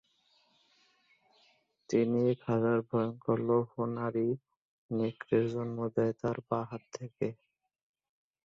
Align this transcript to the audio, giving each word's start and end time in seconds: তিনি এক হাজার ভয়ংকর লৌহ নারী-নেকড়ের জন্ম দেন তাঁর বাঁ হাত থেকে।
তিনি 1.89 2.19
এক 2.31 2.39
হাজার 2.49 2.77
ভয়ংকর 2.89 3.37
লৌহ 3.47 3.71
নারী-নেকড়ের 3.95 5.45
জন্ম 5.53 5.77
দেন 5.95 6.09
তাঁর 6.21 6.37
বাঁ 6.47 6.63
হাত 6.69 6.83
থেকে। 6.93 7.27